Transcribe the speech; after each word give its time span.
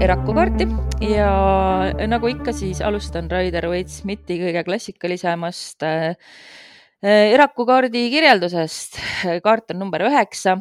kolm 0.00 0.08
erakukaarti 0.08 0.64
ja 1.12 1.28
nagu 2.08 2.24
ikka, 2.30 2.54
siis 2.56 2.78
alustan 2.80 3.26
Raider 3.28 3.66
Waite 3.68 3.92
Smithi 3.92 4.38
kõige 4.40 4.62
klassikalisemast 4.64 5.84
äh, 5.84 6.16
erakukaardi 7.04 8.08
kirjeldusest. 8.08 8.96
kaart 9.44 9.70
on 9.74 9.78
number 9.82 10.00
üheksa, 10.08 10.54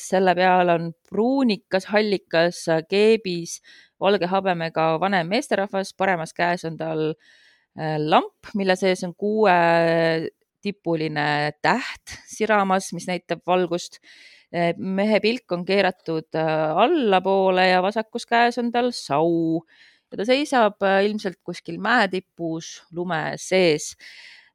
selle 0.00 0.32
peal 0.38 0.72
on 0.72 0.96
pruunikas, 1.10 1.84
hallikas, 1.92 2.62
keebis, 2.88 3.60
valge 4.00 4.26
habemega 4.32 4.96
vanem 5.02 5.28
meesterahvas, 5.28 5.92
paremas 5.92 6.32
käes 6.32 6.64
on 6.64 6.80
tal 6.80 7.12
äh, 7.12 8.00
lamp, 8.00 8.48
mille 8.56 8.80
sees 8.80 9.04
on 9.04 9.12
kuuetipuline 9.12 11.52
täht 11.60 12.16
siramas, 12.32 12.96
mis 12.96 13.04
näitab 13.12 13.44
valgust 13.44 14.00
mehe 14.50 15.20
pilk 15.22 15.52
on 15.54 15.64
keeratud 15.66 16.34
äh, 16.34 16.82
allapoole 16.84 17.68
ja 17.68 17.82
vasakus 17.84 18.26
käes 18.26 18.58
on 18.58 18.72
tal 18.74 18.90
sau 18.96 19.62
ja 20.10 20.18
ta 20.18 20.26
seisab 20.26 20.82
äh, 20.82 21.04
ilmselt 21.06 21.38
kuskil 21.46 21.78
mäetipus 21.82 22.80
lume 22.92 23.22
sees. 23.38 23.94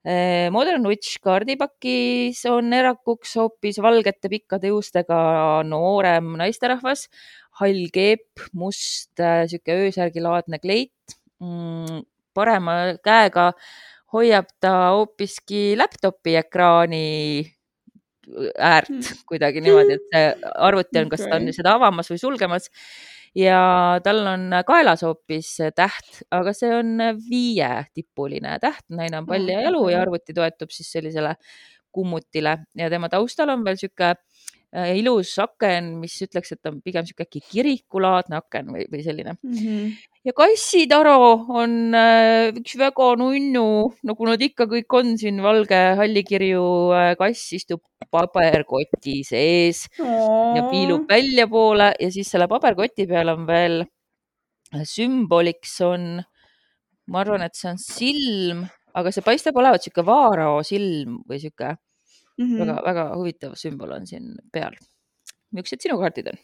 Eh, 0.05 0.51
Modern 0.53 0.85
Witch 0.85 1.17
kaardipakis 1.23 2.43
on 2.51 2.73
erakuks 2.77 3.31
hoopis 3.39 3.79
valgete 3.81 4.29
pikkade 4.29 4.69
juustega 4.69 5.63
noorem 5.65 6.35
naisterahvas, 6.37 7.07
hall 7.61 7.87
keep, 7.93 8.43
must 8.53 9.17
äh, 9.17 9.47
sihuke 9.49 9.79
öösärgilaadne 9.87 10.59
kleit. 10.61 11.17
Mm, 11.41 12.03
parema 12.37 12.75
käega 13.01 13.53
hoiab 14.13 14.51
ta 14.61 14.75
hoopiski 14.93 15.73
laptopi 15.79 16.35
ekraani 16.43 17.54
äärt 18.59 18.93
mm. 18.93 19.25
kuidagi 19.29 19.63
niimoodi, 19.63 19.97
et 19.97 20.07
see 20.13 20.53
arvuti 20.67 21.01
on, 21.01 21.11
kas 21.11 21.25
ta 21.25 21.37
on 21.39 21.51
seda 21.55 21.75
avamas 21.79 22.11
või 22.11 22.21
sulgemas. 22.21 22.71
Ja 23.35 23.59
tal 24.03 24.21
on 24.31 24.47
kaelas 24.63 25.03
hoopis 25.03 25.49
täht, 25.75 26.21
aga 26.31 26.53
see 26.55 26.71
on 26.71 26.93
viietipuline 27.27 28.53
täht, 28.63 28.85
naine 28.95 29.19
on 29.19 29.27
pall 29.27 29.49
ja 29.51 29.65
jalu 29.65 29.89
ja 29.91 29.99
arvuti 30.05 30.35
toetub 30.37 30.71
siis 30.71 30.93
sellisele 30.95 31.33
kummutile. 31.95 32.57
Ja 32.79 32.87
tema 32.91 33.09
taustal 33.11 33.51
on 33.51 33.65
veel 33.67 33.79
sihuke 33.79 34.13
ilus 34.75 35.31
aken, 35.39 35.93
mis 36.01 36.15
ütleks, 36.25 36.51
et 36.55 36.69
on 36.69 36.81
pigem 36.83 37.05
sihuke 37.07 37.25
äkki 37.25 37.41
kirikulaadne 37.53 38.39
aken 38.41 38.73
või, 38.73 38.85
või 38.91 39.03
selline 39.05 39.35
mm. 39.37 39.55
-hmm. 39.55 39.93
ja 40.27 40.35
kassitaro 40.35 41.17
on 41.61 41.95
äh, 41.95 42.51
üks 42.59 42.75
väga 42.79 43.11
nunnu, 43.21 43.67
nagu 44.03 44.29
nad 44.29 44.41
ikka 44.41 44.67
kõik 44.71 44.97
on 44.99 45.15
siin, 45.21 45.41
valge 45.45 45.81
hallikirju 46.01 46.65
äh, 46.97 47.11
kass 47.19 47.53
istub 47.55 47.83
paberkoti 48.11 49.21
sees 49.27 49.85
oh. 49.99 50.55
ja 50.57 50.67
piilub 50.71 51.07
väljapoole 51.09 51.93
ja 51.99 52.11
siis 52.11 52.29
selle 52.31 52.49
paberkoti 52.51 53.07
peal 53.07 53.31
on 53.33 53.47
veel 53.47 53.83
sümboliks 54.83 55.77
on, 55.85 56.19
ma 57.07 57.21
arvan, 57.21 57.45
et 57.45 57.55
see 57.55 57.71
on 57.71 57.79
silm, 57.79 58.65
aga 58.95 59.11
see 59.13 59.23
paistab 59.23 59.57
olevat 59.61 59.83
sihuke 59.85 60.03
vaarao 60.07 60.61
silm 60.67 61.21
või 61.29 61.39
sihuke 61.39 61.75
mm 62.37 62.45
-hmm. 62.45 62.59
väga, 62.59 62.81
väga 62.85 63.07
huvitav 63.15 63.55
sümbol 63.55 63.91
on 63.91 64.07
siin 64.07 64.35
peal. 64.51 64.75
millised 65.51 65.81
sinu 65.81 65.97
kaardid 65.97 66.27
on? 66.27 66.37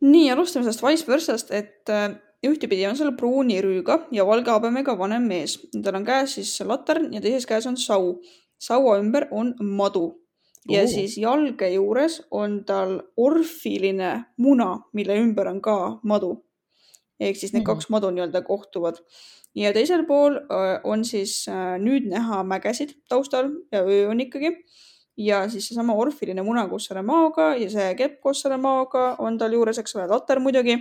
nii, 0.00 0.30
alustame 0.30 0.64
sellest 0.64 0.82
vice 0.82 1.06
versa'st, 1.06 1.50
et 1.50 1.88
äh, 1.88 2.16
ühtepidi 2.46 2.86
on 2.88 2.96
seal 2.96 3.12
pruuni 3.16 3.60
rüüga 3.62 4.06
ja 4.12 4.26
valge 4.26 4.50
habemega 4.50 4.98
vanem 4.98 5.26
mees. 5.28 5.58
tal 5.84 5.94
on 5.94 6.04
käes 6.04 6.34
siis 6.34 6.60
latern 6.60 7.12
ja 7.14 7.20
teises 7.20 7.46
käes 7.46 7.66
on 7.66 7.76
sau. 7.76 8.20
saua 8.58 8.98
ümber 8.98 9.28
on 9.30 9.54
madu 9.60 10.20
ja 10.68 10.84
uh. 10.84 10.88
siis 10.88 11.16
jalge 11.18 11.68
juures 11.72 12.20
on 12.30 12.64
tal 12.64 13.00
orfiline 13.16 14.12
muna, 14.36 14.78
mille 14.92 15.16
ümber 15.20 15.48
on 15.48 15.60
ka 15.60 15.76
madu. 16.02 16.44
Ehk 17.20 17.36
siis 17.36 17.52
need 17.52 17.62
-hmm. 17.62 17.66
kaks 17.66 17.90
madu 17.92 18.10
nii-öelda 18.10 18.42
kohtuvad 18.42 18.98
ja 19.54 19.72
teisel 19.74 20.04
pool 20.06 20.38
on 20.84 21.04
siis 21.04 21.44
nüüd 21.82 22.06
näha 22.10 22.42
mägesid 22.46 22.94
taustal 23.08 23.50
ja 23.72 23.82
öö 23.82 24.08
on 24.10 24.20
ikkagi. 24.20 24.56
ja 25.16 25.48
siis 25.48 25.66
seesama 25.68 25.92
orfiline 25.94 26.42
muna 26.42 26.68
koos 26.68 26.86
selle 26.88 27.02
maoga 27.02 27.54
ja 27.56 27.70
see 27.70 27.94
kepp 27.94 28.20
koos 28.20 28.40
selle 28.42 28.56
maoga 28.56 29.16
on 29.18 29.38
tal 29.38 29.52
juures, 29.52 29.78
eks 29.78 29.96
ole, 29.96 30.06
later 30.06 30.38
muidugi. 30.40 30.78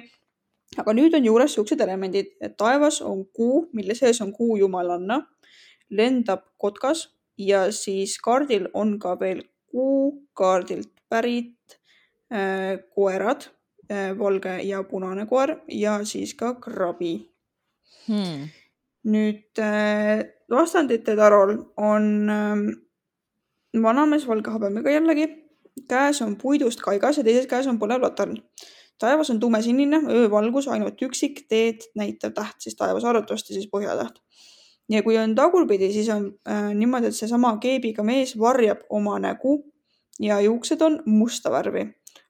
aga 0.77 0.94
nüüd 0.94 1.16
on 1.17 1.25
juures 1.25 1.53
siuksed 1.53 1.81
elemendid, 1.81 2.35
et 2.41 2.57
taevas 2.57 3.01
on 3.01 3.25
kuu, 3.33 3.69
mille 3.73 3.95
sees 3.95 4.21
on 4.21 4.31
kuu 4.33 4.57
jumalanna, 4.57 5.23
lendab 5.89 6.45
kotkas 6.57 7.09
ja 7.38 7.71
siis 7.71 8.17
kaardil 8.21 8.67
on 8.73 9.00
ka 9.00 9.16
veel 9.19 9.41
kuukaardilt 9.71 10.91
pärit 11.09 11.79
äh, 12.31 12.77
koerad 12.95 13.50
äh,, 13.50 13.59
valge 14.19 14.51
ja 14.67 14.83
punane 14.83 15.25
koer 15.25 15.55
ja 15.67 15.95
siis 16.05 16.35
ka 16.38 16.53
krabi 16.61 17.13
hmm 18.05 18.50
nüüd 19.07 19.59
äh, 19.61 20.25
vastandite 20.51 21.16
tarol 21.16 21.55
on 21.77 22.29
äh, 22.29 22.63
vanamees 23.81 24.27
valge 24.27 24.51
habemega 24.51 24.91
jällegi, 24.91 25.29
käes 25.89 26.22
on 26.25 26.35
puidust 26.41 26.81
kaigas 26.83 27.19
ja 27.19 27.23
teises 27.23 27.47
käes 27.47 27.67
on 27.67 27.79
põlev 27.79 28.03
latarn. 28.03 28.38
taevas 29.00 29.29
on 29.29 29.39
tumesinine, 29.39 30.01
öövalgus, 30.11 30.67
ainult 30.67 31.00
üksik 31.01 31.45
teed 31.47 31.85
näitav 31.95 32.33
täht, 32.35 32.57
siis 32.59 32.75
taevas 32.75 33.06
arvatavasti 33.06 33.53
siis 33.53 33.69
põhjatäht. 33.71 34.19
ja 34.89 35.03
kui 35.03 35.17
on 35.17 35.35
tagurpidi, 35.35 35.94
siis 35.94 36.09
on 36.09 36.33
äh, 36.50 36.73
niimoodi, 36.73 37.07
et 37.07 37.16
seesama 37.16 37.57
keebiga 37.61 38.03
mees 38.03 38.38
varjab 38.39 38.83
oma 38.89 39.19
nägu 39.19 39.63
ja 40.19 40.41
juuksed 40.41 40.81
on 40.81 41.01
musta 41.06 41.51
värvi 41.51 41.88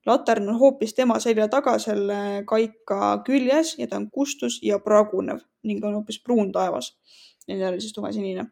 latern 0.10 0.50
on 0.50 0.60
hoopis 0.60 0.94
tema 0.98 1.20
selja 1.22 1.48
taga 1.52 1.78
selle 1.80 2.44
kaika 2.50 3.22
küljes 3.26 3.76
ja 3.80 3.88
ta 3.88 4.00
on 4.02 4.10
kustus 4.12 4.60
ja 4.66 4.80
pragunev 4.84 5.44
ning 5.64 5.86
on 5.86 6.00
hoopis 6.00 6.22
pruun 6.24 6.52
taevas. 6.52 6.98
jälle 7.48 7.80
siis 7.80 7.94
tumesinine. 7.94 8.46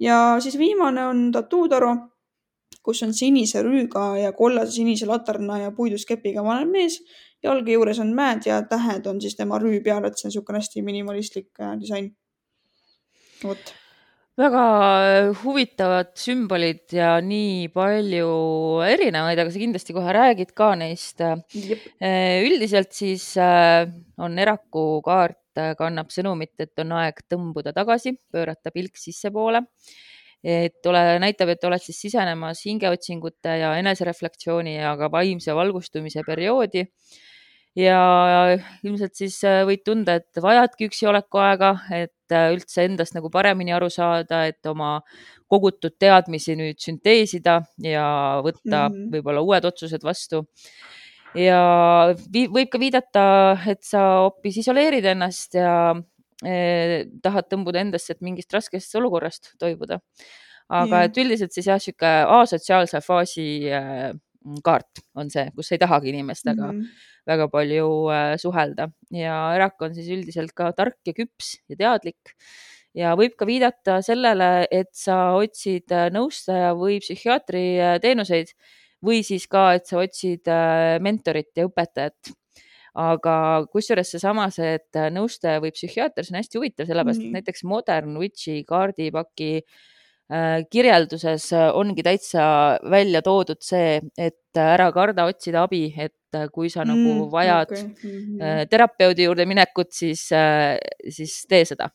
ja 0.00 0.36
siis 0.40 0.58
viimane 0.58 1.06
on 1.06 1.32
tatuutaro, 1.32 1.96
kus 2.82 3.02
on 3.02 3.14
sinise 3.14 3.62
rüüga 3.62 4.16
ja 4.18 4.32
kollase 4.32 4.72
sinise 4.72 5.06
laterna 5.06 5.58
ja 5.58 5.70
puidust 5.70 6.08
kepiga 6.08 6.44
vanem 6.44 6.68
mees. 6.68 7.02
jalge 7.42 7.72
juures 7.72 7.98
on 7.98 8.14
mäed 8.14 8.46
ja 8.46 8.62
tähed 8.62 9.06
on 9.06 9.20
siis 9.20 9.36
tema 9.36 9.58
rüü 9.58 9.82
peal, 9.84 10.04
et 10.04 10.18
see 10.18 10.28
on 10.28 10.30
niisugune 10.30 10.58
hästi 10.58 10.82
minimalistlik 10.82 11.60
äh, 11.60 11.78
disain. 11.80 12.16
vot 13.44 13.81
väga 14.42 14.62
äh, 15.06 15.28
huvitavad 15.42 16.12
sümbolid 16.18 16.92
ja 16.96 17.14
nii 17.22 17.68
palju 17.74 18.28
erinevaid, 18.86 19.38
aga 19.38 19.52
sa 19.52 19.60
kindlasti 19.62 19.94
kohe 19.96 20.14
räägid 20.16 20.52
ka 20.58 20.72
neist. 20.78 21.22
Äh, 21.22 22.42
üldiselt 22.46 22.92
siis 22.96 23.32
äh, 23.40 23.86
on 24.18 24.38
Eraku 24.42 25.02
kaart, 25.06 25.38
kannab 25.76 26.08
sõnumit, 26.12 26.54
et 26.64 26.80
on 26.80 26.94
aeg 26.96 27.18
tõmbuda 27.28 27.74
tagasi, 27.76 28.14
pöörata 28.32 28.72
pilk 28.72 28.96
sissepoole. 28.96 29.66
et 30.42 30.86
ole, 30.90 31.00
näitab, 31.22 31.52
et 31.52 31.64
oled 31.68 31.78
siis 31.78 32.00
sisenemas 32.02 32.64
hingeotsingute 32.66 33.52
ja 33.60 33.76
enesereflektsiooni 33.78 34.72
ja 34.74 34.96
ka 34.98 35.06
vaimse 35.12 35.54
valgustumise 35.54 36.24
perioodi 36.26 36.82
ja 37.76 38.00
ilmselt 38.84 39.14
siis 39.16 39.38
võid 39.68 39.84
tunda, 39.84 40.18
et 40.20 40.42
vajadki 40.42 40.90
üksi 40.90 41.06
oleku 41.08 41.40
aega, 41.40 41.76
et 41.90 42.12
et 42.32 42.56
üldse 42.56 42.86
endast 42.86 43.16
nagu 43.16 43.30
paremini 43.32 43.74
aru 43.74 43.88
saada, 43.92 44.44
et 44.48 44.66
oma 44.70 45.00
kogutud 45.52 45.94
teadmisi 46.00 46.56
nüüd 46.58 46.80
sünteesida 46.80 47.60
ja 47.84 48.06
võtta 48.44 48.88
mm 48.88 48.94
-hmm. 48.94 49.10
võib-olla 49.16 49.42
uued 49.44 49.64
otsused 49.64 50.02
vastu. 50.04 50.46
ja 51.34 52.14
võib 52.28 52.68
ka 52.68 52.78
viidata, 52.78 53.24
et 53.66 53.82
sa 53.82 54.00
hoopis 54.24 54.58
isoleerid 54.58 55.04
ennast 55.04 55.54
ja 55.54 55.94
eh, 56.44 57.06
tahad 57.22 57.48
tõmbuda 57.48 57.80
endasse, 57.80 58.12
et 58.12 58.20
mingist 58.20 58.52
raskest 58.52 58.94
olukorrast 58.96 59.54
toibuda. 59.58 60.00
aga 60.68 60.96
yeah. 60.96 61.04
et 61.04 61.16
üldiselt 61.16 61.52
siis 61.52 61.66
jah, 61.66 61.80
sihuke 61.80 62.06
asotsiaalse 62.06 63.00
faasi 63.00 63.68
äh, 63.72 64.12
kaart 64.64 65.02
on 65.18 65.30
see, 65.32 65.46
kus 65.56 65.72
ei 65.74 65.80
tahagi 65.82 66.12
inimestega 66.12 66.68
mm 66.70 66.80
-hmm. 66.80 67.08
väga 67.26 67.48
palju 67.48 67.88
äh, 68.12 68.34
suhelda 68.40 68.88
ja 69.10 69.38
Erak 69.56 69.82
on 69.82 69.94
siis 69.94 70.08
üldiselt 70.08 70.52
ka 70.54 70.72
tark 70.72 70.98
ja 71.06 71.14
küps 71.16 71.56
ja 71.68 71.76
teadlik 71.76 72.34
ja 72.94 73.14
võib 73.16 73.36
ka 73.36 73.46
viidata 73.46 74.02
sellele, 74.02 74.66
et 74.70 74.92
sa 74.92 75.32
otsid 75.38 75.92
äh, 75.92 76.10
nõustaja 76.10 76.74
või 76.74 77.00
psühhiaatri 77.00 77.66
äh, 77.80 77.98
teenuseid 78.00 78.54
või 79.02 79.22
siis 79.26 79.48
ka, 79.48 79.74
et 79.74 79.86
sa 79.86 79.98
otsid 79.98 80.46
mentorit 81.02 81.50
ja 81.56 81.66
õpetajat 81.66 82.34
aga 82.94 83.64
kusjuures 83.72 84.10
seesama, 84.10 84.50
see, 84.50 84.74
et 84.74 84.98
nõustaja 85.10 85.60
või 85.60 85.72
psühhiaater, 85.72 86.24
see 86.24 86.34
on 86.34 86.38
hästi 86.38 86.58
huvitav, 86.58 86.86
sellepärast 86.86 87.18
mm 87.18 87.24
-hmm. 87.24 87.28
et 87.28 87.32
näiteks 87.32 87.64
Modern 87.64 88.18
Witchi 88.20 88.64
kaardipaki 88.68 89.64
Äh, 89.64 89.91
kirjelduses 90.72 91.50
äh, 91.52 91.68
ongi 91.76 92.04
täitsa 92.06 92.44
välja 92.90 93.20
toodud 93.24 93.60
see, 93.64 93.98
et 94.16 94.56
äh, 94.56 94.74
ära 94.76 94.88
karda 94.94 95.26
otsida 95.28 95.66
abi, 95.66 95.86
et 95.96 96.14
kui 96.54 96.70
sa 96.72 96.86
nagu 96.88 96.96
mm, 96.96 97.16
nagu 97.18 97.26
vajad 97.32 97.72
okay. 97.74 97.82
mm 97.82 98.20
-hmm. 98.38 98.68
terapeudi 98.72 99.26
juurde 99.26 99.44
minekut, 99.44 99.90
siis, 99.92 100.30
siis 101.08 101.34
tee 101.48 101.64
seda. 101.64 101.90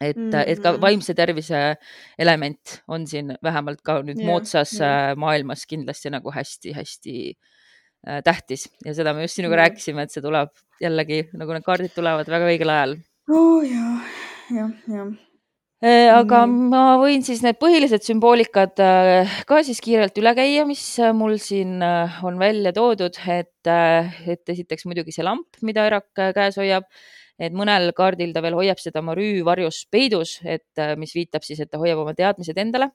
et 0.00 0.16
mm, 0.16 0.30
-hmm. 0.30 0.44
et 0.46 0.60
ka 0.60 0.72
mm-hmm. 0.72 0.82
vaimse 0.82 1.14
tervise 1.14 1.76
element 2.18 2.82
on 2.88 3.06
siin 3.06 3.32
vähemalt 3.42 3.80
ka 3.82 4.02
nüüd 4.02 4.18
yeah, 4.18 4.26
moodsas 4.26 4.80
yeah. 4.80 5.16
maailmas 5.16 5.66
kindlasti 5.66 6.10
nagu 6.10 6.30
hästi-hästi 6.30 7.32
äh, 8.08 8.20
tähtis 8.24 8.68
ja 8.84 8.94
seda 8.94 9.14
me 9.14 9.22
just 9.22 9.34
sinuga 9.34 9.56
Mm. 9.56 9.60
rääkisime, 9.62 10.02
et 10.02 10.10
see 10.10 10.22
tuleb 10.22 10.50
jällegi 10.80 11.28
nagu 11.32 11.52
need 11.52 11.64
kaardid 11.64 11.94
tulevad 11.94 12.26
väga 12.28 12.44
õigel 12.44 12.70
ajal 12.70 12.96
oo 13.30 13.62
jaa, 13.62 14.00
jah, 14.50 14.70
jah. 14.88 15.08
Eh, 15.08 15.33
aga 15.82 16.44
Nii. 16.46 16.68
ma 16.70 16.82
võin 17.00 17.24
siis 17.26 17.42
need 17.44 17.58
põhilised 17.60 18.04
sümboolikad 18.06 18.80
äh, 18.80 19.34
ka 19.48 19.60
siis 19.66 19.80
kiirelt 19.84 20.16
üle 20.20 20.34
käia, 20.36 20.64
mis 20.68 20.82
äh, 21.02 21.12
mul 21.16 21.36
siin 21.42 21.82
äh, 21.82 22.22
on 22.24 22.38
välja 22.38 22.72
toodud, 22.72 23.18
et, 23.26 23.66
et 23.66 24.54
esiteks 24.54 24.86
muidugi 24.86 25.12
see 25.12 25.26
lamp, 25.26 25.58
mida 25.62 25.86
Erak 25.90 26.22
äh, 26.22 26.32
käes 26.36 26.56
hoiab, 26.60 26.88
et 27.38 27.52
mõnel 27.52 27.90
kaardil 27.96 28.32
ta 28.32 28.42
veel 28.44 28.56
hoiab 28.56 28.80
seda 28.80 29.02
Marüü 29.02 29.44
varjus 29.44 29.84
peidus, 29.90 30.38
et 30.44 30.78
äh, 30.78 30.94
mis 30.96 31.14
viitab 31.14 31.44
siis, 31.44 31.60
et 31.60 31.70
ta 31.70 31.82
hoiab 31.82 32.04
oma 32.04 32.14
teadmised 32.14 32.58
endale. 32.58 32.92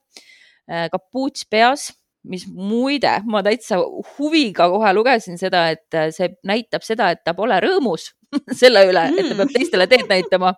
kapuuts 0.70 1.48
peas, 1.50 1.88
mis 2.24 2.44
muide, 2.48 3.12
ma 3.26 3.40
täitsa 3.44 3.80
huviga 4.16 4.68
kohe 4.70 4.92
lugesin 4.94 5.38
seda, 5.40 5.68
et 5.72 5.96
äh, 5.96 6.10
see 6.14 6.28
näitab 6.46 6.84
seda, 6.84 7.10
et 7.14 7.22
ta 7.24 7.34
pole 7.36 7.56
rõõmus 7.64 8.10
selle 8.62 8.86
üle, 8.88 9.04
et 9.10 9.16
ta 9.20 9.30
Mm. 9.30 9.38
peab 9.42 9.52
teistele 9.54 9.86
teed 9.90 10.08
näitama. 10.10 10.54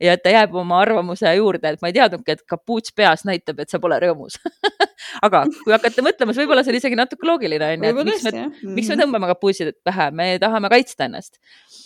Ja 0.00 0.12
et 0.12 0.20
ta 0.20 0.28
jääb 0.28 0.52
oma 0.60 0.82
arvamuse 0.84 1.30
juurde, 1.38 1.70
et 1.72 1.80
ma 1.80 1.88
ei 1.88 1.94
teadnudki, 1.96 2.34
et 2.34 2.42
kapuuts 2.44 2.92
peas 2.92 3.22
näitab, 3.24 3.62
et 3.62 3.72
sa 3.72 3.78
pole 3.80 3.96
rõõmus. 4.02 4.36
Aga 5.24 5.44
kui 5.62 5.72
hakata 5.72 6.02
mõtlema, 6.04 6.34
siis 6.34 6.42
võib-olla 6.42 6.64
see 6.64 6.74
on 6.74 6.76
isegi 6.76 6.98
natuke 6.98 7.24
loogiline 7.28 7.70
onju, 7.76 7.88
et 7.88 8.08
miks 8.10 8.26
me, 8.26 8.42
miks 8.76 8.90
me 8.92 8.98
tõmbame 9.00 9.30
kapuutsid 9.30 9.70
pähe, 9.86 10.10
me 10.12 10.26
tahame 10.42 10.68
kaitsta 10.72 11.06
ennast. 11.08 11.38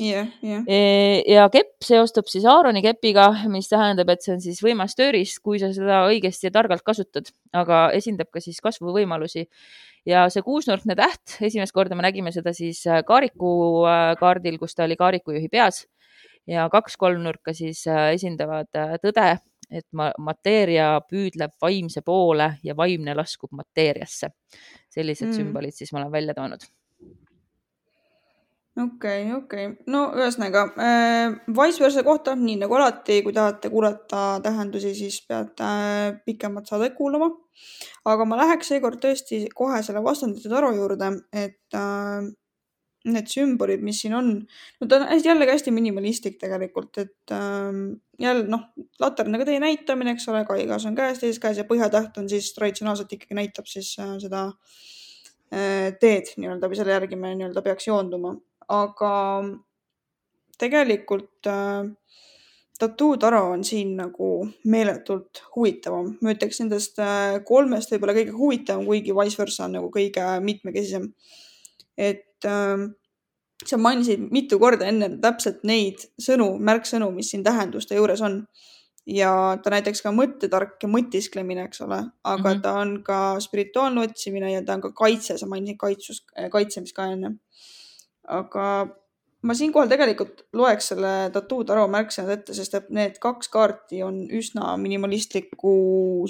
jah, 0.03 0.27
jah. 0.43 0.65
ja 1.31 1.47
kepp 1.53 1.87
seostub 1.87 2.27
siis 2.31 2.49
Aaroni 2.51 2.83
kepiga, 2.83 3.29
mis 3.53 3.71
tähendab, 3.71 4.11
et 4.11 4.27
see 4.27 4.35
on 4.35 4.43
siis 4.43 4.59
võimas 4.65 4.99
tööriist, 4.99 5.39
kui 5.45 5.63
sa 5.63 5.71
seda 5.77 6.03
õigesti 6.09 6.49
ja 6.49 6.55
targalt 6.59 6.83
kasutad, 6.87 7.31
aga 7.55 7.91
esindab 7.95 8.31
ka 8.35 8.43
siis 8.43 8.59
kasvuvõimalusi 8.65 9.47
ja 10.07 10.25
see 10.33 10.45
kuusnurkne 10.47 10.97
täht, 10.99 11.37
esimest 11.43 11.75
korda 11.77 11.97
me 11.99 12.05
nägime 12.07 12.33
seda 12.35 12.55
siis 12.57 12.83
äh, 12.89 13.03
Kaariku 13.07 13.53
äh, 13.89 14.15
kaardil, 14.21 14.59
kus 14.61 14.75
ta 14.75 14.87
oli 14.87 14.97
Kaarikujuhi 15.01 15.49
peas 15.53 15.85
ja 16.49 16.69
kaks 16.73 16.97
kolmnurka 17.01 17.55
siis 17.57 17.85
äh, 17.91 18.11
esindavad 18.17 18.71
tõde, 19.05 19.29
et 19.71 19.87
ma, 19.93 20.11
mateeria 20.19 20.93
püüdleb 21.07 21.55
vaimse 21.63 22.03
poole 22.07 22.55
ja 22.67 22.77
vaimne 22.77 23.15
laskub 23.15 23.53
mateeriasse. 23.55 24.33
sellised 24.91 25.29
mm. 25.29 25.37
sümbolid 25.37 25.77
siis 25.77 25.93
ma 25.93 26.01
olen 26.01 26.13
välja 26.13 26.35
toonud. 26.35 26.65
okei, 28.79 29.25
okei, 29.35 29.67
no 29.91 30.03
ühesõnaga 30.17 30.65
äh, 30.79 31.39
Vice 31.51 31.83
versa 31.83 32.05
kohta, 32.07 32.37
nii 32.39 32.61
nagu 32.63 32.77
alati, 32.79 33.21
kui 33.25 33.35
tahate 33.35 33.71
kuulata 33.73 34.25
tähendusi, 34.45 34.95
siis 34.95 35.21
peate 35.27 35.67
äh, 35.67 36.19
pikemat 36.27 36.71
saadet 36.71 36.95
kuulama. 36.99 37.33
aga 38.09 38.25
ma 38.25 38.39
läheks 38.41 38.71
seekord 38.73 39.01
tõesti 39.03 39.47
kohe 39.55 39.83
selle 39.85 40.03
vastandite 40.05 40.49
taro 40.49 40.71
juurde, 40.73 41.11
et 41.33 41.77
äh, 41.77 42.31
need 43.09 43.31
sümbolid, 43.33 43.81
mis 43.85 44.03
siin 44.03 44.15
on, 44.17 44.31
no 44.81 44.89
ta 44.89 44.99
on 45.01 45.07
hästi, 45.09 45.31
jällegi 45.31 45.55
hästi 45.55 45.73
minimalistlik 45.73 46.37
tegelikult, 46.41 46.99
et 47.01 47.35
äh, 47.35 47.73
jälle 48.21 48.45
noh, 48.51 48.69
laternaga 49.01 49.47
tee 49.49 49.61
näitamine, 49.63 50.15
eks 50.17 50.29
ole, 50.33 50.45
kaigas 50.49 50.87
on 50.89 50.99
käes, 50.99 51.21
teises 51.23 51.41
käes 51.43 51.61
ja 51.61 51.67
põhjatäht 51.69 52.21
on 52.21 52.29
siis 52.33 52.53
traditsionaalselt 52.57 53.13
ikkagi 53.17 53.39
näitab 53.39 53.69
siis 53.71 53.95
äh, 54.01 54.15
seda 54.23 54.47
äh, 55.53 55.91
teed 56.01 56.35
nii-öelda 56.37 56.71
või 56.71 56.81
selle 56.81 56.97
järgi 56.97 57.19
me 57.21 57.33
nii-öelda 57.39 57.65
peaks 57.65 57.89
joonduma, 57.89 58.35
aga 58.71 59.15
tegelikult 60.61 61.49
äh, 61.51 61.89
tattoo 62.81 63.17
taro 63.21 63.43
on 63.55 63.65
siin 63.65 63.97
nagu 63.99 64.31
meeletult 64.73 65.43
huvitavam, 65.55 66.15
ma 66.21 66.35
ütleks 66.35 66.63
nendest 66.63 67.01
äh, 67.03 67.41
kolmest 67.47 67.93
võib-olla 67.93 68.17
kõige 68.17 68.37
huvitavam, 68.37 68.87
kuigi 68.89 69.17
vice 69.17 69.41
versa 69.41 69.67
on 69.67 69.77
nagu 69.79 69.91
kõige 69.95 70.25
mitmekesisem. 70.45 71.11
et 72.01 72.49
äh, 72.49 72.89
sa 73.67 73.77
mainisid 73.77 74.23
mitu 74.33 74.59
korda 74.61 74.89
enne 74.89 75.11
täpselt 75.21 75.65
neid 75.69 76.07
sõnu, 76.21 76.55
märksõnu, 76.65 77.11
mis 77.13 77.33
siin 77.33 77.45
tähenduste 77.45 77.99
juures 77.99 78.23
on. 78.25 78.45
ja 79.11 79.59
ta 79.65 79.71
näiteks 79.73 80.03
ka 80.05 80.13
mõttetark 80.15 80.85
ja 80.85 80.89
mõtisklemine, 80.89 81.65
eks 81.67 81.81
ole, 81.83 81.99
aga 82.25 82.43
mm. 82.43 82.57
-hmm. 82.57 82.63
ta 82.63 82.73
on 82.79 82.91
ka 83.03 83.19
spirituaalne 83.41 84.05
otsimine 84.07 84.53
ja 84.53 84.61
ta 84.65 84.77
on 84.77 84.83
ka 84.85 84.93
kaitse, 84.93 85.39
sa 85.39 85.47
mainisid 85.47 85.79
kaitsus, 85.81 86.21
kaitsemist 86.53 86.95
ka 86.95 87.09
enne. 87.13 87.33
Aga 88.31 88.65
ma 89.43 89.57
siinkohal 89.57 89.89
tegelikult 89.91 90.45
loeks 90.57 90.93
selle 90.93 91.13
tattoo 91.35 91.65
taro 91.69 91.87
märksõnad 91.91 92.35
ette, 92.37 92.57
sest 92.57 92.77
et 92.77 92.89
need 92.95 93.19
kaks 93.23 93.51
kaarti 93.53 94.03
on 94.07 94.23
üsna 94.37 94.75
minimalistliku 94.81 95.75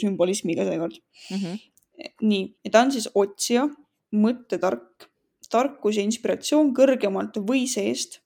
sümbolismiga 0.01 0.67
seekord. 0.69 0.99
Mm 1.31 1.37
-hmm. 1.37 1.61
nii, 2.23 2.45
ja 2.65 2.71
ta 2.71 2.85
on 2.87 2.93
siis 2.93 3.09
otsija, 3.15 3.69
mõttetark, 4.17 5.11
tarkus 5.51 5.97
ja 5.99 6.03
inspiratsioon 6.07 6.71
kõrgemalt 6.75 7.37
või 7.47 7.67
seest, 7.67 8.21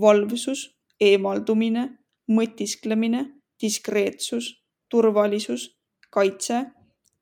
valvsus, 0.00 0.74
eemaldumine, 1.00 1.88
mõtisklemine, 2.30 3.24
diskreetsus, 3.62 4.50
turvalisus, 4.90 5.68
kaitse, 6.10 6.64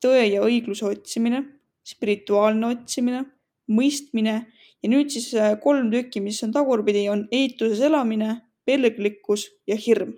tõe 0.00 0.24
ja 0.32 0.42
õigluse 0.42 0.86
otsimine, 0.88 1.42
spirituaalne 1.84 2.66
otsimine, 2.66 3.24
mõistmine 3.68 4.36
ja 4.82 4.90
nüüd 4.90 5.12
siis 5.14 5.30
äh, 5.38 5.54
kolm 5.62 5.90
tükki, 5.92 6.22
mis 6.24 6.42
on 6.44 6.52
tagurpidi, 6.54 7.06
on 7.10 7.26
eituses 7.32 7.82
elamine, 7.86 8.34
pelglikkus 8.66 9.48
ja 9.66 9.76
hirm. 9.78 10.16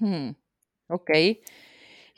hmm.. 0.00 0.34
okei 0.88 1.30
okay., 1.32 1.56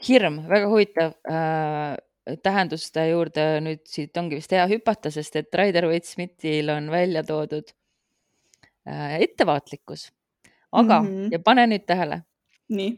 hirm, 0.09 0.43
väga 0.49 0.73
huvitav 0.73 1.15
äh,. 1.29 1.99
tähenduste 2.43 3.03
juurde 3.09 3.45
nüüd 3.67 3.81
siit 3.91 4.17
ongi 4.17 4.37
vist 4.39 4.53
hea 4.55 4.63
hüpata, 4.71 5.11
sest 5.11 5.41
et 5.41 5.57
Raider 5.59 5.89
Waite-Smithil 5.91 6.71
on 6.71 6.87
välja 6.91 7.25
toodud 7.27 7.73
äh, 8.87 9.17
ettevaatlikkus, 9.27 10.13
aga 10.71 11.01
mm. 11.03 11.09
-hmm. 11.09 11.33
ja 11.33 11.39
pane 11.39 11.67
nüüd 11.67 11.83
tähele, 11.87 12.21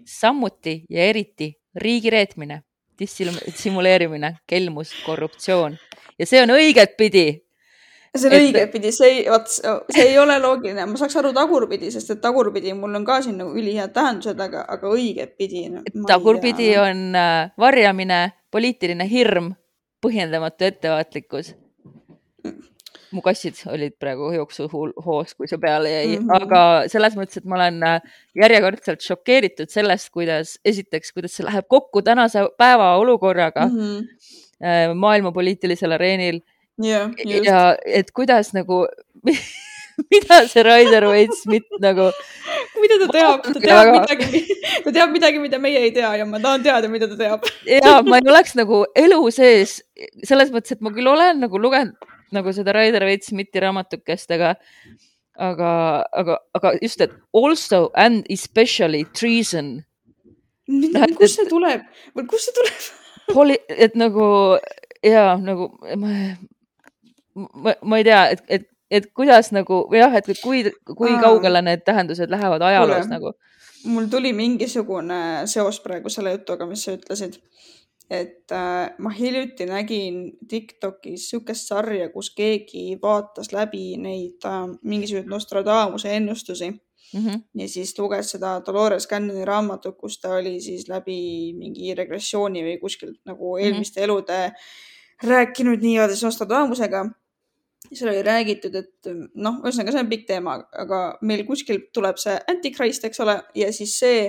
samuti 0.04 0.84
ja 0.90 1.08
eriti 1.08 1.54
riigireetmine, 1.74 2.62
dissimuleerimine, 3.00 4.36
kelmus, 4.46 4.92
korruptsioon 5.06 5.78
ja 6.18 6.26
see 6.26 6.42
on 6.42 6.52
õigetpidi 6.54 7.43
see 8.14 8.28
on 8.28 8.36
Et- 8.36 8.44
õigetpidi, 8.48 8.92
see 8.94 9.10
ei, 9.10 9.24
vot 9.30 9.48
see 9.50 10.04
ei 10.06 10.18
ole 10.22 10.36
loogiline, 10.42 10.86
ma 10.86 11.00
saaks 11.00 11.16
aru 11.18 11.32
tagurpidi, 11.34 11.90
sest 11.94 12.14
et 12.14 12.22
tagurpidi 12.22 12.74
mul 12.78 12.94
on 13.00 13.06
ka 13.06 13.20
siin 13.24 13.40
nagu 13.42 13.54
ülihead 13.58 13.94
tähendused, 13.96 14.38
aga, 14.40 14.64
aga 14.70 14.92
õigetpidi 14.94 15.66
no,. 15.72 15.82
tagurpidi 16.08 16.70
on 16.78 17.04
äh, 17.18 17.50
varjamine, 17.60 18.20
poliitiline 18.54 19.08
hirm, 19.10 19.52
põhjendamatu 20.04 20.70
ettevaatlikkus. 20.70 21.54
mu 23.14 23.22
kassid 23.22 23.60
olid 23.70 23.94
praegu 24.02 24.32
jooksuhoos, 24.34 25.34
kui 25.38 25.46
see 25.46 25.58
peale 25.62 25.90
jäi 25.90 26.16
mm. 26.16 26.24
-hmm. 26.24 26.42
aga 26.42 26.88
selles 26.90 27.14
mõttes, 27.14 27.38
et 27.38 27.44
ma 27.46 27.60
olen 27.60 27.82
äh, 27.82 28.00
järjekordselt 28.34 29.06
šokeeritud 29.06 29.70
sellest, 29.70 30.10
kuidas 30.10 30.58
esiteks, 30.64 31.12
kuidas 31.12 31.36
see 31.36 31.46
läheb 31.46 31.66
kokku 31.68 32.02
tänase 32.02 32.42
päeva 32.58 32.96
olukorraga 32.98 33.66
mm. 33.66 33.78
-hmm. 33.78 34.94
maailma 34.94 35.32
poliitilisel 35.32 35.92
areenil 35.92 36.40
just. 36.78 37.46
ja 37.46 37.76
et 37.86 38.10
kuidas 38.12 38.52
nagu, 38.56 38.84
mida 40.10 40.40
see 40.50 40.64
Raider 40.66 41.06
Waite-Smith 41.06 41.78
nagu 41.82 42.08
mida 42.80 42.98
ta 43.04 43.08
teab, 43.14 43.44
ta 43.46 43.60
teab 43.60 43.78
väga- 43.78 44.00
midagi, 44.00 44.40
ta 44.84 44.94
teab 44.96 45.12
midagi, 45.14 45.38
mida 45.42 45.60
meie 45.62 45.84
ei 45.86 45.92
tea 45.94 46.10
ja 46.18 46.26
ma 46.26 46.40
tahan 46.42 46.64
teada, 46.66 46.90
mida 46.90 47.08
ta 47.10 47.16
teab. 47.20 47.46
ja 47.68 48.00
ma 48.02 48.18
ei 48.18 48.28
oleks 48.30 48.56
nagu 48.58 48.84
elu 48.98 49.20
sees 49.34 49.78
selles 50.26 50.50
mõttes, 50.54 50.74
et 50.74 50.82
ma 50.84 50.90
küll 50.94 51.08
olen 51.10 51.40
nagu 51.44 51.60
lugenud 51.60 51.94
nagu 52.34 52.52
seda 52.56 52.74
Raider 52.74 53.04
Waite-Smithi 53.06 53.62
raamatukest, 53.62 54.30
aga, 54.34 54.54
aga, 55.38 55.70
aga, 56.10 56.38
aga 56.58 56.72
just, 56.82 57.00
et 57.04 57.12
also 57.36 57.90
and 57.94 58.26
especially 58.30 59.04
treason, 59.14 59.84
kust 60.66 61.38
see 61.38 61.46
tuleb, 61.50 61.84
kust 62.26 62.50
see 62.50 62.56
tuleb? 62.58 63.54
et 63.70 63.94
nagu 63.94 64.26
ja 65.04 65.34
nagu 65.40 65.70
ma, 66.00 66.10
ma, 67.34 67.74
ma 67.82 67.98
ei 67.98 68.04
tea, 68.04 68.22
et, 68.34 68.44
et, 68.48 68.68
et 68.90 69.08
kuidas 69.16 69.50
nagu 69.54 69.84
või 69.90 70.00
jah, 70.02 70.14
et 70.18 70.28
kui, 70.42 70.62
kui 70.90 71.12
Aa. 71.14 71.22
kaugele 71.22 71.62
need 71.66 71.84
tähendused 71.86 72.30
lähevad 72.30 72.62
ajaloos 72.62 73.06
Kuule. 73.06 73.14
nagu. 73.14 73.34
mul 73.84 74.06
tuli 74.10 74.32
mingisugune 74.32 75.46
seos 75.50 75.80
praegu 75.84 76.08
selle 76.08 76.36
jutuga, 76.36 76.66
mis 76.66 76.84
sa 76.84 76.94
ütlesid. 76.96 77.40
et 78.10 78.52
äh, 78.52 78.94
ma 78.98 79.10
hiljuti 79.10 79.66
nägin 79.66 80.24
Tiktokis 80.48 81.30
siukest 81.30 81.68
sarja, 81.68 82.10
kus 82.12 82.34
keegi 82.36 82.98
vaatas 83.02 83.52
läbi 83.52 83.96
neid 83.96 84.44
äh, 84.44 84.66
mingisuguseid 84.82 85.30
Nostradamuse 85.30 86.16
ennustusi 86.16 86.74
Mm 87.14 87.26
-hmm. 87.26 87.40
ja 87.54 87.68
siis 87.68 87.98
luges 87.98 88.30
seda 88.30 88.62
Dolores 88.66 89.08
Cannoni 89.08 89.44
raamatut, 89.44 89.96
kus 89.96 90.20
ta 90.20 90.34
oli 90.34 90.60
siis 90.60 90.88
läbi 90.88 91.52
mingi 91.54 91.94
regressiooni 91.94 92.62
või 92.62 92.80
kuskilt 92.80 93.20
nagu 93.24 93.56
eelmiste 93.56 94.00
mm 94.00 94.02
-hmm. 94.02 94.04
elude 94.04 94.52
rääkinud 95.22 95.80
nii-öelda 95.82 96.14
Nostradamusega. 96.22 97.04
Seal 97.92 98.10
oli 98.10 98.24
räägitud, 98.24 98.74
et 98.80 99.08
noh, 99.34 99.60
ühesõnaga 99.62 99.92
see 99.94 100.02
on 100.02 100.10
pikk 100.10 100.26
teema, 100.28 100.56
aga 100.84 101.00
meil 101.22 101.44
kuskil 101.48 101.86
tuleb 101.94 102.18
see 102.20 102.34
antikrist, 102.50 103.04
eks 103.06 103.20
ole, 103.24 103.38
ja 103.58 103.70
siis 103.74 103.98
see 104.00 104.28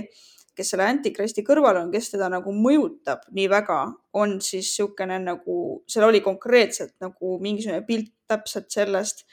kes 0.56 0.72
selle 0.72 0.88
Antichristi 0.88 1.44
kõrval 1.46 1.82
on, 1.82 1.92
kes 1.92 2.14
teda 2.14 2.30
nagu 2.32 2.54
mõjutab 2.56 3.26
nii 3.36 3.48
väga, 3.52 3.80
on 4.16 4.38
siis 4.44 4.70
niisugune 4.70 5.18
nagu, 5.24 5.58
seal 5.92 6.08
oli 6.08 6.22
konkreetselt 6.24 6.96
nagu 7.04 7.36
mingisugune 7.44 7.84
pilt 7.88 8.14
täpselt 8.30 8.72
sellest 8.74 9.26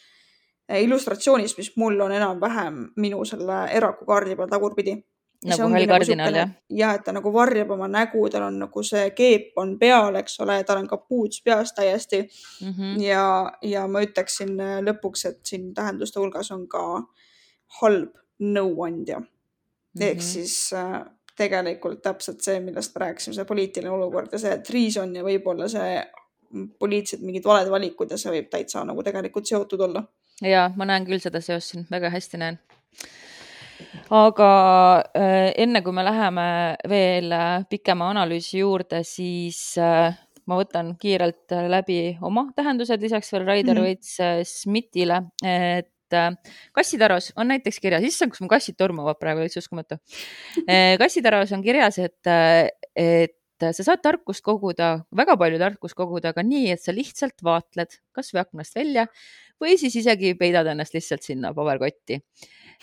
eh, 0.69 0.83
illustratsioonist, 0.83 1.59
mis 1.59 1.73
mul 1.79 2.01
on 2.03 2.15
enam-vähem 2.17 2.83
minu 3.01 3.23
selle 3.29 3.65
eraku 3.77 4.09
kaardi 4.09 4.37
peal 4.39 4.51
tagurpidi 4.51 4.99
nagu 5.49 5.69
hall 5.73 5.89
kardinal, 5.91 6.37
jah? 6.37 6.51
jah, 6.71 6.95
et 6.99 7.05
ta 7.07 7.15
nagu 7.15 7.33
varjab 7.35 7.73
oma 7.75 7.89
nägu, 7.91 8.23
tal 8.31 8.47
on 8.49 8.59
nagu 8.63 8.85
see 8.87 9.11
keep 9.17 9.59
on 9.61 9.75
peal, 9.81 10.17
eks 10.21 10.39
ole, 10.45 10.59
tal 10.69 10.83
on 10.83 10.89
kapuuts 10.91 11.43
peas 11.45 11.75
täiesti 11.77 12.23
mm. 12.23 12.73
-hmm. 12.73 13.03
ja, 13.03 13.25
ja 13.63 13.87
ma 13.89 14.03
ütleksin 14.05 14.55
äh, 14.61 14.79
lõpuks, 14.87 15.27
et 15.29 15.41
siin 15.47 15.73
tähenduste 15.75 16.21
hulgas 16.21 16.51
on 16.55 16.69
ka 16.69 16.85
halb 17.81 18.15
nõuandja 18.39 19.19
mm. 19.21 19.27
-hmm. 19.27 20.07
ehk 20.11 20.23
siis 20.23 20.73
äh, 20.73 21.03
tegelikult 21.37 22.03
täpselt 22.03 22.41
see, 22.41 22.61
millest 22.61 22.95
me 22.95 23.07
rääkisime, 23.07 23.35
see 23.35 23.49
poliitiline 23.49 23.91
olukord 23.91 24.33
ja 24.33 24.39
see 24.39 24.59
treason 24.67 25.17
ja 25.17 25.25
võib-olla 25.25 25.69
see 25.69 26.03
poliitilised 26.79 27.25
mingid 27.25 27.45
valed 27.45 27.71
valikud 27.73 28.11
ja 28.11 28.19
see 28.21 28.33
võib 28.35 28.51
täitsa 28.53 28.85
nagu 28.85 29.03
tegelikult 29.03 29.49
seotud 29.49 29.81
olla. 29.81 30.05
ja 30.43 30.71
ma 30.77 30.85
näen 30.85 31.07
küll 31.09 31.23
seda 31.23 31.41
seost 31.41 31.73
siin, 31.73 31.87
väga 31.91 32.11
hästi 32.13 32.41
näen 32.45 32.61
aga 34.13 34.51
äh, 35.17 35.53
enne 35.63 35.81
kui 35.85 35.95
me 35.97 36.05
läheme 36.05 36.45
veel 36.89 37.33
äh, 37.33 37.65
pikema 37.71 38.11
analüüsi 38.13 38.61
juurde, 38.61 39.01
siis 39.09 39.79
äh, 39.81 40.13
ma 40.49 40.59
võtan 40.59 40.93
kiirelt 41.01 41.55
läbi 41.73 42.19
oma 42.21 42.49
tähendused 42.57 43.01
lisaks 43.01 43.33
veel 43.33 43.47
Raider 43.47 43.79
mm 43.79 43.81
-hmm. 43.81 44.37
Veits 44.43 44.61
Smithile, 44.61 45.23
et 45.43 45.89
kassitaros 46.77 47.31
on 47.37 47.49
näiteks 47.49 47.79
kirjas, 47.81 48.05
issand, 48.05 48.35
kus 48.35 48.43
mu 48.43 48.49
kassid 48.49 48.77
tormavad 48.77 49.17
praegu, 49.17 49.41
täitsa 49.41 49.63
uskumatu. 49.63 49.97
kassitaros 50.99 51.53
on 51.53 51.63
kirjas, 51.63 51.99
et, 51.99 52.27
et 52.97 53.39
sa 53.73 53.83
saad 53.83 54.03
tarkust 54.03 54.45
koguda, 54.45 55.07
väga 55.17 55.37
palju 55.37 55.59
tarkust 55.59 55.95
koguda, 55.95 56.35
aga 56.35 56.43
nii, 56.43 56.71
et 56.73 56.83
sa 56.83 56.93
lihtsalt 56.93 57.41
vaatled 57.43 57.97
kasvõi 58.13 58.41
aknast 58.41 58.75
välja 58.77 59.07
või 59.61 59.79
siis 59.79 59.97
isegi 59.97 60.35
peidad 60.35 60.67
ennast 60.67 60.93
lihtsalt 60.93 61.23
sinna 61.23 61.55
paberkotti 61.55 62.21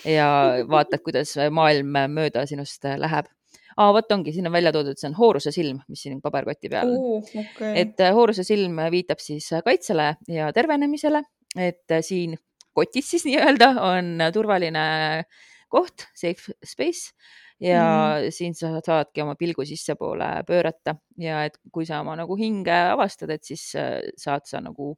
ja 0.06 0.30
vaatad, 0.70 1.04
kuidas 1.04 1.36
maailm 1.52 1.98
mööda 2.14 2.46
sinust 2.50 2.86
läheb 2.98 3.28
aa, 3.80 3.90
vot 3.96 4.12
ongi, 4.12 4.34
siin 4.36 4.48
on 4.50 4.56
välja 4.56 4.72
toodud, 4.76 4.98
see 5.00 5.10
on 5.10 5.18
hooruse 5.18 5.54
silm, 5.56 5.80
mis 5.92 6.04
siin 6.04 6.20
paberkoti 6.24 6.72
peal 6.72 6.92
on 6.92 7.00
uh,. 7.00 7.34
Okay. 7.44 7.74
et 7.84 8.00
äh, 8.04 8.14
hooruse 8.16 8.44
silm 8.48 8.80
viitab 8.92 9.22
siis 9.24 9.50
kaitsele 9.66 10.14
ja 10.32 10.50
tervenemisele, 10.56 11.24
et 11.56 11.96
äh, 11.96 12.04
siin 12.06 12.38
kotis 12.76 13.12
siis 13.16 13.26
nii-öelda 13.28 13.74
on 13.84 14.26
turvaline 14.34 14.84
koht, 15.72 16.08
safe 16.18 16.56
space 16.66 17.14
ja 17.62 17.84
mm. 17.84 18.34
siin 18.34 18.56
sa 18.56 18.72
saadki 18.84 19.24
oma 19.24 19.36
pilgu 19.40 19.66
sissepoole 19.68 20.30
pöörata 20.48 20.96
ja 21.20 21.44
et 21.48 21.60
kui 21.74 21.88
sa 21.88 22.00
oma 22.04 22.16
nagu 22.20 22.38
hinge 22.40 22.76
avastad, 22.94 23.32
et 23.36 23.48
siis 23.48 23.72
äh, 23.80 24.00
saad 24.18 24.48
sa 24.50 24.64
nagu 24.64 24.96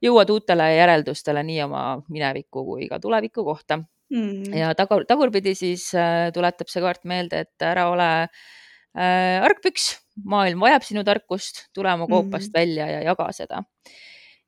jõuad 0.00 0.30
uutele 0.32 0.70
järeldustele 0.78 1.42
nii 1.46 1.62
oma 1.66 1.84
mineviku 2.08 2.64
kui 2.72 2.88
ka 2.90 2.98
tuleviku 3.02 3.44
kohta 3.44 3.82
mm.. 4.12 4.54
ja 4.56 4.72
tagur, 4.78 5.04
tagurpidi 5.08 5.54
siis 5.58 5.90
äh, 5.96 6.28
tuletab 6.34 6.70
see 6.70 6.82
kaart 6.84 7.06
meelde, 7.08 7.44
et 7.46 7.66
ära 7.66 7.88
ole 7.92 8.10
äh, 8.26 9.38
argpüks, 9.44 9.92
maailm 10.28 10.62
vajab 10.64 10.86
sinu 10.86 11.04
tarkust, 11.06 11.66
tule 11.76 11.92
oma 11.94 12.08
koopast 12.10 12.50
mm. 12.50 12.58
välja 12.58 12.90
ja 12.94 13.00
jaga 13.10 13.30
seda. 13.36 13.64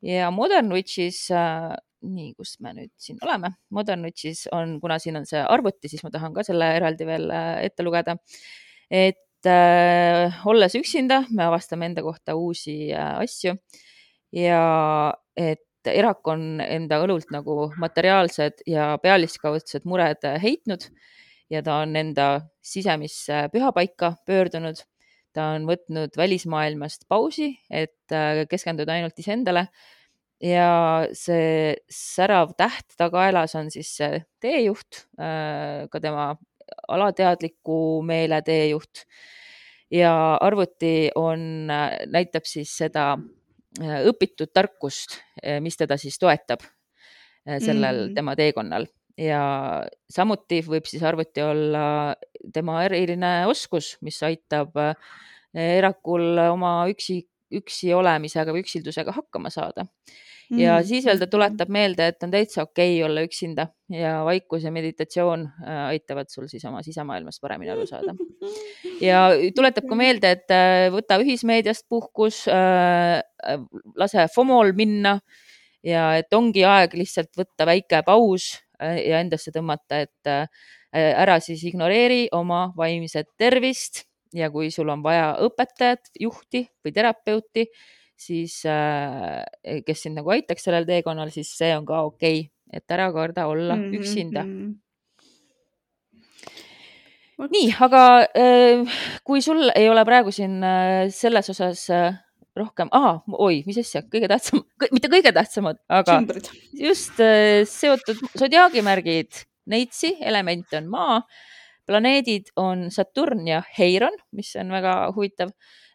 ja 0.03 0.31
Modern 0.35 0.73
Witchis 0.75 1.25
äh,, 1.31 1.73
nii, 2.03 2.33
kus 2.39 2.57
me 2.61 2.75
nüüd 2.77 2.93
siin 3.01 3.21
oleme, 3.23 3.55
Modern 3.75 4.05
Witchis 4.07 4.47
on, 4.53 4.79
kuna 4.83 4.99
siin 5.03 5.21
on 5.21 5.27
see 5.29 5.43
arvuti, 5.43 5.91
siis 5.91 6.03
ma 6.05 6.11
tahan 6.15 6.35
ka 6.35 6.45
selle 6.47 6.73
eraldi 6.79 7.07
veel 7.09 7.31
äh, 7.31 7.59
ette 7.69 7.87
lugeda. 7.87 8.17
et 8.91 9.49
äh, 9.49 10.47
olles 10.47 10.75
üksinda, 10.79 11.23
me 11.31 11.47
avastame 11.47 11.89
enda 11.91 12.03
kohta 12.05 12.37
uusi 12.39 12.93
äh, 12.93 13.19
asju 13.23 13.57
ja 14.33 14.63
et 15.39 15.63
Erak 15.91 16.29
on 16.31 16.61
enda 16.63 17.01
õlult 17.03 17.33
nagu 17.35 17.73
materiaalsed 17.81 18.63
ja 18.71 18.93
pealiskaudsed 19.03 19.87
mured 19.89 20.23
heitnud 20.43 20.87
ja 21.53 21.63
ta 21.65 21.81
on 21.85 21.97
enda 21.97 22.29
sisemisse 22.65 23.47
pühapaika 23.53 24.17
pöördunud. 24.27 24.83
ta 25.33 25.55
on 25.55 25.65
võtnud 25.65 26.13
välismaailmast 26.13 27.07
pausi, 27.09 27.55
et 27.73 28.13
äh, 28.13 28.43
keskenduda 28.51 28.93
ainult 28.93 29.19
iseendale. 29.19 29.69
ja 30.43 31.07
see 31.15 31.77
särav 31.89 32.53
täht 32.59 32.97
tagaelas 32.99 33.55
on 33.55 33.71
siis 33.71 33.95
see 33.97 34.25
teejuht, 34.43 35.07
äh, 35.21 35.89
ka 35.91 36.01
tema 36.01 36.35
alateadliku 36.89 38.03
meele 38.03 38.43
teejuht 38.43 39.05
ja 39.93 40.37
arvuti 40.41 41.11
on, 41.15 41.71
äh, 41.71 42.03
näitab 42.07 42.45
siis 42.49 42.77
seda 42.77 43.17
õpitud 43.81 44.53
tarkust, 44.53 45.19
äh, 45.41 45.61
mis 45.65 45.79
teda 45.81 45.97
siis 46.01 46.19
toetab 46.21 46.65
äh, 46.65 47.59
sellel 47.63 48.09
mm. 48.09 48.15
tema 48.19 48.37
teekonnal 48.37 48.89
ja 49.19 49.43
samuti 50.11 50.63
võib 50.67 50.89
siis 50.89 51.03
arvuti 51.05 51.45
olla 51.45 52.15
tema 52.53 52.83
eriline 52.85 53.43
oskus, 53.49 53.97
mis 54.01 54.17
aitab 54.25 54.73
erakul 55.53 56.41
oma 56.41 56.87
üksi, 56.89 57.19
üksi 57.59 57.93
olemisega 57.95 58.55
või 58.55 58.65
üksildusega 58.65 59.15
hakkama 59.17 59.51
saada 59.53 59.87
ja 60.51 60.77
mm. 60.79 60.87
siis 60.87 61.07
veel 61.07 61.21
ta 61.21 61.29
tuletab 61.31 61.71
meelde, 61.73 62.07
et 62.13 62.25
on 62.25 62.33
täitsa 62.33 62.65
okei 62.67 62.97
okay 62.97 63.07
olla 63.07 63.23
üksinda 63.25 63.67
ja 63.93 64.21
vaikus 64.27 64.67
ja 64.67 64.73
meditatsioon 64.75 65.47
äh, 65.47 65.79
aitavad 65.93 66.29
sul 66.33 66.49
siis 66.51 66.65
oma 66.69 66.83
sisemaailmast 66.85 67.41
paremini 67.41 67.73
aru 67.73 67.87
saada. 67.89 68.15
ja 69.01 69.25
tuletab 69.57 69.89
ka 69.89 69.99
meelde, 69.99 70.35
et 70.37 70.53
äh, 70.55 70.89
võta 70.93 71.19
ühismeediast 71.23 71.87
puhkus, 71.89 72.45
äh, 72.53 73.23
lase 73.97 74.27
FOMO-l 74.35 74.75
minna 74.77 75.19
ja 75.85 76.13
et 76.21 76.33
ongi 76.35 76.67
aeg 76.69 76.95
lihtsalt 76.95 77.33
võtta 77.39 77.67
väike 77.67 78.03
paus 78.07 78.55
ja 78.83 79.21
endasse 79.23 79.53
tõmmata, 79.55 80.01
et 80.03 80.31
ära 80.93 81.37
siis 81.41 81.61
ignoreeri 81.69 82.25
oma 82.35 82.65
vaimset 82.77 83.29
tervist 83.39 84.03
ja 84.35 84.51
kui 84.51 84.71
sul 84.71 84.89
on 84.93 85.03
vaja 85.03 85.35
õpetajat, 85.45 86.15
juhti 86.21 86.67
või 86.85 86.93
terapeuti 86.95 87.67
siis 88.23 88.63
äh, 88.69 89.83
kes 89.87 90.07
sind 90.07 90.19
nagu 90.19 90.33
aitaks 90.35 90.67
sellel 90.67 90.87
teekonnal, 90.89 91.33
siis 91.35 91.51
see 91.59 91.73
on 91.77 91.87
ka 91.89 92.05
okei 92.09 92.45
okay,, 92.45 92.51
et 92.73 92.95
ära 92.95 93.11
karda 93.15 93.49
olla 93.51 93.77
mm 93.77 93.83
-hmm. 93.83 94.01
üksinda 94.01 94.45
mm. 94.47 94.57
-hmm 94.63 94.81
nii, 97.43 97.73
aga 97.83 98.03
äh, 98.39 98.87
kui 99.27 99.41
sul 99.43 99.71
ei 99.75 99.89
ole 99.91 100.05
praegu 100.07 100.31
siin 100.31 100.63
äh, 100.63 101.11
selles 101.11 101.51
osas 101.51 101.89
rohkem, 102.57 102.89
oi, 103.39 103.65
mis 103.67 103.79
asja, 103.79 104.03
kõige 104.03 104.29
tähtsam, 104.29 104.63
mitte 104.95 105.09
kõige 105.09 105.33
tähtsamad, 105.33 105.81
aga 105.89 106.19
Sümbrid. 106.21 106.51
just 106.73 107.19
seotud 107.67 108.21
sodiaagimärgid, 108.39 109.33
neitsi, 109.67 110.17
element 110.21 110.73
on 110.79 110.87
maa, 110.93 111.17
planeedid 111.87 112.53
on 112.57 112.91
Saturn 112.91 113.47
ja 113.49 113.63
Heiron, 113.79 114.17
mis 114.37 114.55
on 114.61 114.73
väga 114.75 114.97
huvitav. 115.17 115.53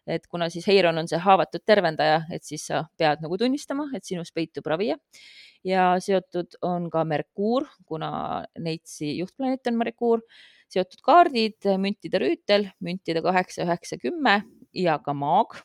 Et 0.08 0.24
kuna 0.26 0.48
siis 0.48 0.64
Heiron 0.66 0.96
on 0.98 1.08
see 1.08 1.20
haavatud 1.20 1.66
tervendaja, 1.68 2.22
et 2.32 2.44
siis 2.44 2.62
sa 2.70 2.86
pead 2.96 3.20
nagu 3.20 3.36
tunnistama, 3.40 3.90
et 3.96 4.06
sinus 4.08 4.32
peitub 4.32 4.66
ravija. 4.66 4.96
Ja 5.66 5.90
seotud 6.00 6.56
on 6.64 6.86
ka 6.90 7.02
Merkuur, 7.04 7.66
kuna 7.84 8.10
Neitsi 8.58 9.18
juhtplaneet 9.18 9.68
on 9.68 9.76
Merkuur, 9.82 10.22
seotud 10.72 11.02
kaardid, 11.04 11.68
müntide 11.80 12.20
rüütel, 12.22 12.70
müntide 12.84 13.20
kaheksa, 13.24 13.66
üheksa, 13.66 13.98
kümme 14.00 14.42
ja 14.72 14.96
ka 15.04 15.12
maag. 15.16 15.58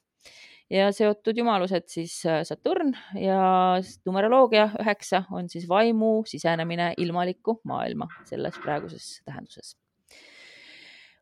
Ja 0.73 0.87
seotud 0.95 1.37
jumalused 1.37 1.85
siis 1.91 2.15
äh, 2.25 2.41
Saturn 2.47 2.95
ja 3.19 3.77
numeroloogia 4.07 4.71
üheksa 4.81 5.25
on 5.31 5.51
siis 5.51 5.67
vaimu 5.69 6.23
sisenemine 6.27 6.93
ilmalikku 6.97 7.59
maailma 7.69 8.09
selles 8.25 8.57
praeguses 8.63 9.19
tähenduses. 9.27 9.75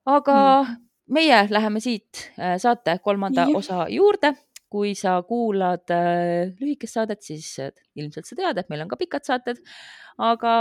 Aga 0.06 0.38
mm 0.64 0.80
meie 1.12 1.42
läheme 1.52 1.82
siit 1.84 2.30
äh, 2.40 2.56
saate 2.62 2.98
kolmanda 3.04 3.48
ja. 3.50 3.58
osa 3.58 3.86
juurde. 3.92 4.36
kui 4.72 4.94
sa 4.96 5.18
kuulad 5.28 5.92
äh, 5.92 6.54
lühikest 6.62 6.96
saadet, 6.96 7.20
siis 7.28 7.58
äh, 7.60 7.74
ilmselt 8.00 8.30
sa 8.30 8.38
tead, 8.40 8.62
et 8.62 8.70
meil 8.72 8.86
on 8.86 8.92
ka 8.94 8.96
pikad 8.96 9.28
saated, 9.28 9.60
aga 10.16 10.54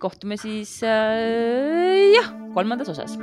kohtume 0.00 0.40
siis 0.40 0.78
jah, 0.80 2.32
kolmandas 2.56 2.88
osas 2.96 3.18